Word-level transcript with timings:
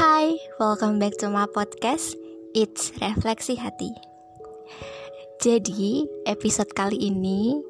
Hai, 0.00 0.40
welcome 0.56 0.96
back 0.96 1.20
to 1.20 1.28
my 1.28 1.44
podcast 1.52 2.16
It's 2.56 2.88
Refleksi 3.04 3.52
Hati. 3.60 3.92
Jadi, 5.44 6.08
episode 6.24 6.72
kali 6.72 7.12
ini 7.12 7.60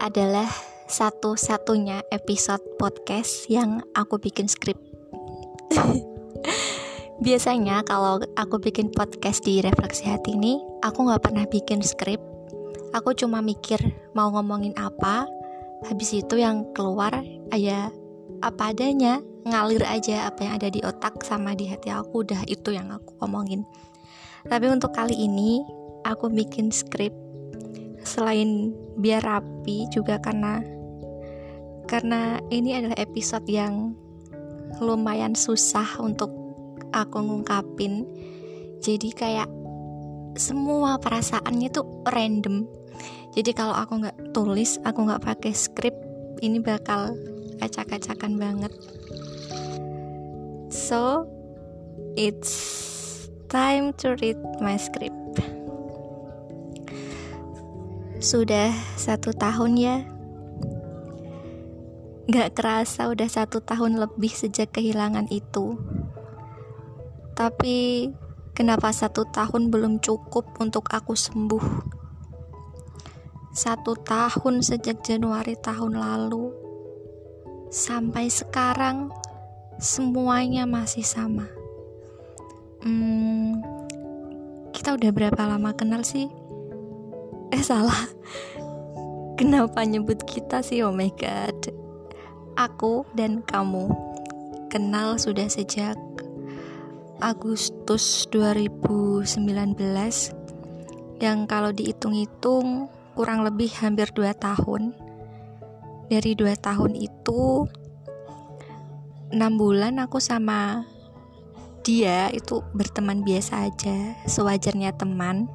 adalah 0.00 0.48
satu-satunya 0.88 2.08
episode 2.08 2.64
podcast 2.80 3.52
yang 3.52 3.84
aku 3.92 4.16
bikin 4.16 4.48
skrip. 4.48 4.80
Biasanya 7.28 7.84
kalau 7.84 8.24
aku 8.40 8.64
bikin 8.64 8.88
podcast 8.88 9.44
di 9.44 9.60
Refleksi 9.60 10.08
Hati 10.08 10.40
ini 10.40 10.56
Aku 10.80 11.04
gak 11.04 11.20
pernah 11.20 11.44
bikin 11.44 11.84
skrip. 11.84 12.24
Aku 12.96 13.12
cuma 13.12 13.44
mikir 13.44 13.76
mau 14.16 14.32
ngomongin 14.32 14.72
apa 14.80 15.28
Habis 15.84 16.16
itu 16.16 16.40
yang 16.40 16.64
keluar 16.72 17.12
ya 17.52 17.92
apa 18.40 18.72
adanya 18.72 19.20
ngalir 19.48 19.84
aja 19.84 20.28
apa 20.28 20.44
yang 20.44 20.54
ada 20.60 20.68
di 20.68 20.80
otak 20.84 21.24
sama 21.24 21.56
di 21.56 21.68
hati 21.68 21.88
aku 21.88 22.22
udah 22.24 22.44
itu 22.46 22.72
yang 22.76 22.92
aku 22.92 23.16
omongin. 23.24 23.64
Tapi 24.46 24.70
untuk 24.70 24.94
kali 24.94 25.16
ini 25.16 25.64
aku 26.06 26.30
bikin 26.30 26.70
skrip 26.70 27.12
selain 28.06 28.72
biar 28.96 29.20
rapi 29.20 29.90
juga 29.92 30.16
karena 30.22 30.62
karena 31.88 32.40
ini 32.52 32.76
adalah 32.76 32.96
episode 33.00 33.48
yang 33.48 33.96
lumayan 34.78 35.32
susah 35.32 35.98
untuk 35.98 36.30
aku 36.92 37.18
ngungkapin. 37.20 38.04
Jadi 38.78 39.10
kayak 39.10 39.48
semua 40.38 41.00
perasaannya 41.02 41.68
tuh 41.72 41.88
random. 42.06 42.68
Jadi 43.34 43.50
kalau 43.56 43.74
aku 43.74 44.04
nggak 44.04 44.36
tulis 44.36 44.78
aku 44.84 45.08
nggak 45.08 45.24
pakai 45.24 45.52
skrip 45.52 45.94
ini 46.38 46.62
bakal 46.62 47.18
acak-acakan 47.58 48.38
banget 48.38 48.72
So, 50.88 51.28
it's 52.16 53.28
time 53.52 53.92
to 54.00 54.16
read 54.24 54.40
my 54.56 54.80
script. 54.80 55.36
Sudah 58.24 58.72
satu 58.96 59.36
tahun 59.36 59.76
ya. 59.76 60.00
Gak 62.32 62.56
kerasa 62.56 63.12
udah 63.12 63.28
satu 63.28 63.60
tahun 63.60 64.00
lebih 64.00 64.32
sejak 64.32 64.72
kehilangan 64.72 65.28
itu. 65.28 65.76
Tapi 67.36 68.08
kenapa 68.56 68.88
satu 68.88 69.28
tahun 69.28 69.68
belum 69.68 70.00
cukup 70.00 70.56
untuk 70.56 70.88
aku 70.88 71.12
sembuh? 71.12 71.64
Satu 73.52 73.92
tahun 73.92 74.64
sejak 74.64 75.04
Januari 75.04 75.52
tahun 75.52 76.00
lalu 76.00 76.48
sampai 77.68 78.32
sekarang 78.32 79.12
semuanya 79.78 80.66
masih 80.66 81.06
sama. 81.06 81.46
Hmm, 82.82 83.62
kita 84.74 84.98
udah 84.98 85.10
berapa 85.14 85.38
lama 85.46 85.70
kenal 85.78 86.02
sih? 86.02 86.26
Eh 87.54 87.62
salah. 87.62 88.10
Kenapa 89.38 89.86
nyebut 89.86 90.26
kita 90.26 90.66
sih? 90.66 90.82
Oh 90.82 90.90
my 90.90 91.14
god. 91.14 91.70
Aku 92.58 93.06
dan 93.14 93.38
kamu 93.46 93.86
kenal 94.66 95.14
sudah 95.14 95.46
sejak 95.46 95.94
Agustus 97.22 98.26
2019 98.34 99.78
yang 101.22 101.46
kalau 101.46 101.70
dihitung-hitung 101.70 102.90
kurang 103.14 103.46
lebih 103.46 103.70
hampir 103.78 104.10
2 104.10 104.34
tahun. 104.34 104.90
Dari 106.10 106.34
2 106.34 106.58
tahun 106.58 106.98
itu 106.98 107.70
enam 109.28 109.60
bulan 109.60 110.00
aku 110.00 110.16
sama 110.20 110.88
dia 111.84 112.28
itu 112.32 112.60
berteman 112.76 113.24
biasa 113.24 113.68
aja 113.68 114.16
sewajarnya 114.28 114.92
teman. 114.96 115.48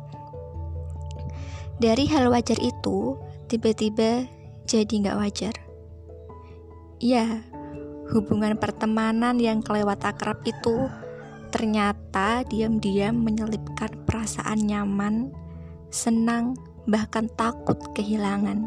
Dari 1.78 2.06
hal 2.10 2.30
wajar 2.30 2.58
itu 2.62 3.18
tiba-tiba 3.50 4.26
jadi 4.66 4.94
nggak 4.94 5.20
wajar. 5.20 5.56
Ya 7.02 7.46
hubungan 8.14 8.58
pertemanan 8.58 9.38
yang 9.42 9.62
kelewat 9.62 10.06
akrab 10.06 10.42
itu 10.46 10.90
ternyata 11.54 12.42
diam-diam 12.50 13.14
menyelipkan 13.14 13.94
perasaan 14.10 14.66
nyaman 14.66 15.30
senang 15.94 16.58
bahkan 16.90 17.30
takut 17.38 17.78
kehilangan. 17.94 18.66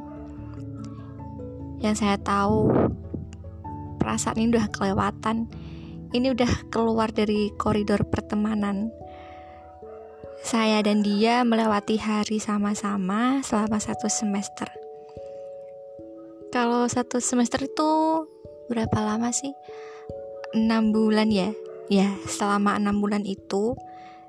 Yang 1.83 1.95
saya 2.07 2.17
tahu 2.23 2.71
perasaan 4.07 4.39
ini 4.39 4.55
udah 4.55 4.71
kelewatan. 4.71 5.51
Ini 6.15 6.31
udah 6.31 6.71
keluar 6.71 7.11
dari 7.11 7.51
koridor 7.59 8.07
pertemanan 8.07 8.95
saya 10.47 10.79
dan 10.79 11.03
dia 11.03 11.43
melewati 11.43 11.99
hari 11.99 12.39
sama-sama 12.39 13.43
selama 13.43 13.83
satu 13.83 14.07
semester. 14.07 14.71
Kalau 16.55 16.87
satu 16.87 17.19
semester 17.19 17.67
itu 17.67 17.91
berapa 18.71 18.95
lama 19.03 19.35
sih? 19.35 19.51
6 20.55 20.71
bulan 20.95 21.35
ya? 21.35 21.51
Ya 21.91 22.15
selama 22.31 22.79
enam 22.79 23.03
bulan 23.03 23.27
itu 23.27 23.75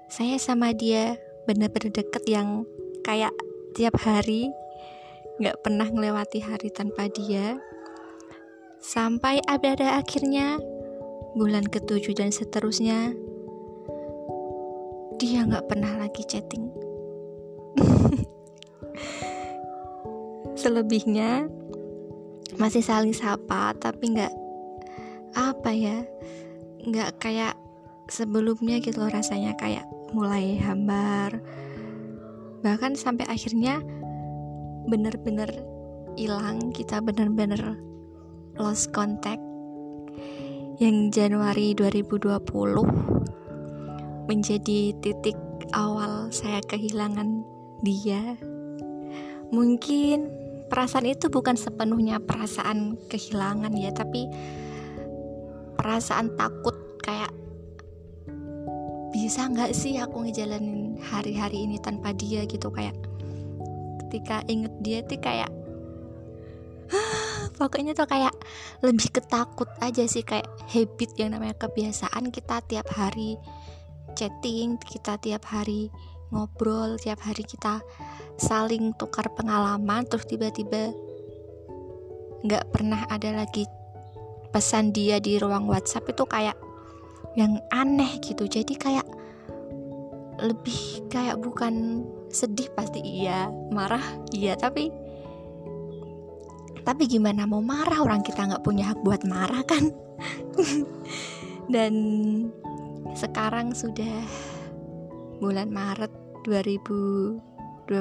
saya 0.10 0.42
sama 0.42 0.74
dia 0.74 1.22
bener-bener 1.46 1.94
deket 1.94 2.26
yang 2.26 2.66
kayak 3.06 3.34
tiap 3.78 3.94
hari 4.02 4.50
nggak 5.38 5.62
pernah 5.62 5.86
melewati 5.94 6.42
hari 6.42 6.74
tanpa 6.74 7.06
dia 7.14 7.62
Sampai 8.78 9.42
ada 9.50 9.98
akhirnya 9.98 10.62
bulan 11.34 11.66
ketujuh 11.66 12.14
dan 12.18 12.30
seterusnya 12.30 13.14
dia 15.18 15.42
nggak 15.46 15.66
pernah 15.66 15.98
lagi 15.98 16.22
chatting. 16.26 16.70
Selebihnya 20.62 21.50
masih 22.58 22.82
saling 22.82 23.14
sapa 23.14 23.78
tapi 23.78 24.18
nggak 24.18 24.34
apa 25.38 25.70
ya 25.70 25.98
nggak 26.82 27.22
kayak 27.22 27.54
sebelumnya 28.10 28.82
gitu 28.82 28.98
loh 28.98 29.14
rasanya 29.14 29.54
kayak 29.62 29.86
mulai 30.16 30.58
hambar 30.58 31.38
bahkan 32.66 32.98
sampai 32.98 33.30
akhirnya 33.30 33.78
bener-bener 34.90 35.52
hilang 36.18 36.74
kita 36.74 36.98
bener-bener 36.98 37.78
lost 38.58 38.90
contact 38.94 39.42
yang 40.78 41.10
Januari 41.10 41.74
2020 41.74 42.38
menjadi 44.30 44.94
titik 45.02 45.38
awal 45.74 46.30
saya 46.30 46.62
kehilangan 46.66 47.42
dia. 47.82 48.38
Mungkin 49.50 50.30
perasaan 50.68 51.08
itu 51.08 51.32
bukan 51.32 51.56
sepenuhnya 51.56 52.22
perasaan 52.22 52.98
kehilangan 53.10 53.74
ya, 53.74 53.90
tapi 53.96 54.28
perasaan 55.78 56.36
takut 56.36 56.76
kayak 57.02 57.32
bisa 59.16 59.50
nggak 59.50 59.74
sih 59.74 59.98
aku 59.98 60.28
ngejalanin 60.28 61.00
hari-hari 61.02 61.66
ini 61.66 61.82
tanpa 61.82 62.14
dia 62.14 62.46
gitu 62.46 62.70
kayak 62.70 62.94
ketika 64.06 64.46
inget 64.46 64.74
dia 64.84 65.00
tuh 65.02 65.18
kayak 65.18 65.50
pokoknya 67.58 67.98
tuh 67.98 68.06
kayak 68.06 68.34
lebih 68.86 69.10
ketakut 69.10 69.68
aja 69.82 70.06
sih 70.06 70.22
kayak 70.22 70.48
habit 70.70 71.18
yang 71.18 71.34
namanya 71.34 71.58
kebiasaan 71.58 72.30
kita 72.30 72.62
tiap 72.70 72.88
hari 72.94 73.36
chatting 74.14 74.78
kita 74.78 75.18
tiap 75.18 75.44
hari 75.50 75.90
ngobrol 76.30 76.96
tiap 77.02 77.20
hari 77.26 77.42
kita 77.42 77.82
saling 78.38 78.94
tukar 78.96 79.28
pengalaman 79.34 80.06
terus 80.06 80.30
tiba-tiba 80.30 80.94
nggak 82.46 82.70
pernah 82.70 83.10
ada 83.10 83.34
lagi 83.34 83.66
pesan 84.54 84.96
dia 84.96 85.20
di 85.20 85.38
ruang 85.38 85.68
WhatsApp 85.68 86.10
itu 86.14 86.24
kayak 86.24 86.58
yang 87.38 87.62
aneh 87.70 88.18
gitu. 88.18 88.50
Jadi 88.50 88.74
kayak 88.74 89.06
lebih 90.42 91.06
kayak 91.10 91.38
bukan 91.42 92.06
sedih 92.30 92.70
pasti 92.78 93.02
iya 93.02 93.50
marah 93.74 94.04
iya 94.30 94.54
tapi 94.54 94.94
tapi 96.88 97.04
gimana 97.04 97.44
mau 97.44 97.60
marah? 97.60 98.00
Orang 98.00 98.24
kita 98.24 98.48
nggak 98.48 98.64
punya 98.64 98.96
hak 98.96 99.04
buat 99.04 99.28
marah 99.28 99.60
kan? 99.68 99.92
Dan 101.74 101.94
sekarang 103.12 103.76
sudah 103.76 104.24
bulan 105.44 105.68
Maret 105.68 106.16
2021 106.48 107.92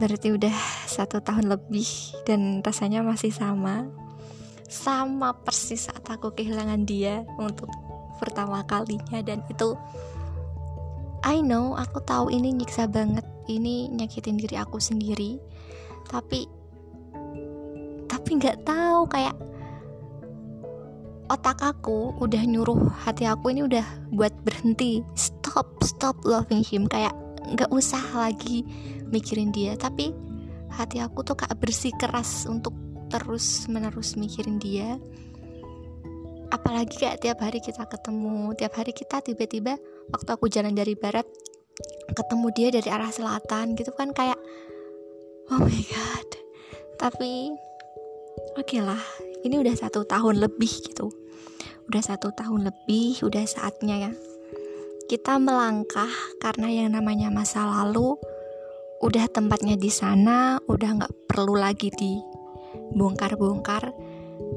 berarti 0.00 0.28
udah 0.32 0.56
satu 0.88 1.20
tahun 1.20 1.52
lebih 1.52 1.84
dan 2.24 2.64
rasanya 2.64 3.04
masih 3.04 3.34
sama. 3.34 3.84
Sama 4.70 5.34
persis 5.42 5.90
saat 5.90 6.06
aku 6.08 6.32
kehilangan 6.32 6.86
dia 6.86 7.26
untuk 7.36 7.68
pertama 8.16 8.64
kalinya 8.64 9.20
dan 9.20 9.42
itu 9.50 9.76
I 11.20 11.44
know 11.44 11.76
aku 11.76 12.00
tahu 12.00 12.32
ini 12.32 12.54
nyiksa 12.54 12.88
banget. 12.88 13.26
Ini 13.44 13.92
nyakitin 13.92 14.40
diri 14.40 14.56
aku 14.56 14.80
sendiri. 14.80 15.36
Tapi 16.08 16.59
tapi 18.30 18.46
nggak 18.46 18.62
tahu 18.62 19.10
kayak 19.10 19.34
otak 21.26 21.66
aku 21.66 22.14
udah 22.22 22.46
nyuruh 22.46 22.86
hati 23.02 23.26
aku 23.26 23.50
ini 23.50 23.66
udah 23.66 23.82
buat 24.14 24.30
berhenti. 24.46 25.02
Stop 25.18 25.82
stop 25.82 26.14
loving 26.22 26.62
him. 26.62 26.86
Kayak 26.86 27.10
nggak 27.42 27.66
usah 27.74 27.98
lagi 28.14 28.62
mikirin 29.10 29.50
dia. 29.50 29.74
Tapi 29.74 30.14
hati 30.70 31.02
aku 31.02 31.26
tuh 31.26 31.42
kayak 31.42 31.58
bersih 31.58 31.90
keras 31.98 32.46
untuk 32.46 32.70
terus 33.10 33.66
menerus 33.66 34.14
mikirin 34.14 34.62
dia. 34.62 34.94
Apalagi 36.54 37.02
kayak 37.02 37.26
tiap 37.26 37.42
hari 37.42 37.58
kita 37.58 37.82
ketemu. 37.82 38.54
Tiap 38.54 38.78
hari 38.78 38.94
kita 38.94 39.26
tiba-tiba 39.26 39.74
waktu 40.14 40.30
aku 40.30 40.46
jalan 40.46 40.78
dari 40.78 40.94
barat 40.94 41.26
ketemu 42.14 42.46
dia 42.54 42.68
dari 42.70 42.94
arah 42.94 43.10
selatan 43.10 43.74
gitu 43.74 43.90
kan 43.90 44.14
kayak 44.14 44.38
oh 45.50 45.58
my 45.58 45.82
god. 45.90 46.28
Tapi 46.94 47.58
oke 48.60 48.76
okay 48.76 48.84
lah 48.84 49.00
ini 49.40 49.56
udah 49.56 49.72
satu 49.72 50.04
tahun 50.04 50.36
lebih 50.36 50.68
gitu. 50.68 51.08
Udah 51.88 52.04
satu 52.04 52.28
tahun 52.36 52.68
lebih 52.68 53.24
udah 53.24 53.40
saatnya 53.48 53.96
ya. 54.04 54.12
Kita 55.08 55.40
melangkah 55.40 56.12
karena 56.44 56.68
yang 56.68 56.92
namanya 56.92 57.32
masa 57.32 57.64
lalu 57.64 58.20
udah 59.00 59.32
tempatnya 59.32 59.80
di 59.80 59.88
sana 59.88 60.60
udah 60.68 60.90
nggak 60.92 61.14
perlu 61.24 61.56
lagi 61.56 61.88
dibongkar-bongkar. 61.88 63.96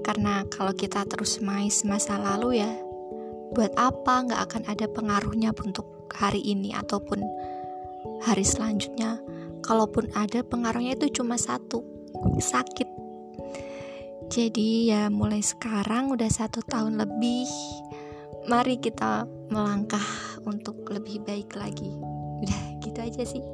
Karena 0.03 0.43
kalau 0.51 0.75
kita 0.75 1.07
terus 1.07 1.39
mais 1.39 1.87
masa 1.87 2.19
lalu 2.19 2.59
ya 2.59 2.67
buat 3.55 3.71
apa 3.79 4.27
nggak 4.27 4.41
akan 4.51 4.63
ada 4.67 4.91
pengaruhnya 4.91 5.55
untuk 5.63 6.11
hari 6.11 6.43
ini 6.43 6.75
ataupun 6.75 7.23
hari 8.19 8.43
selanjutnya. 8.43 9.23
Kalaupun 9.63 10.11
ada 10.11 10.43
pengaruhnya 10.43 10.99
itu 10.99 11.23
cuma 11.23 11.39
satu 11.39 11.87
sakit 12.35 13.02
jadi 14.33 14.69
ya 14.89 15.01
mulai 15.13 15.45
sekarang 15.45 16.09
udah 16.09 16.25
satu 16.25 16.65
tahun 16.65 16.97
lebih 16.97 17.45
mari 18.49 18.81
kita 18.81 19.29
melangkah 19.53 20.01
untuk 20.49 20.89
lebih 20.89 21.21
baik 21.21 21.53
lagi. 21.53 21.93
Udah 22.41 22.61
gitu 22.81 22.97
aja 22.97 23.21
sih 23.29 23.45